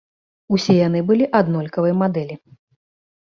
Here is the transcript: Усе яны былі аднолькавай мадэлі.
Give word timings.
Усе 0.55 0.73
яны 0.77 0.99
былі 1.09 1.27
аднолькавай 1.39 1.93
мадэлі. 2.01 2.35